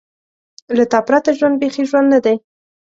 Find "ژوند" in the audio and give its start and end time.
1.37-1.59, 1.89-2.07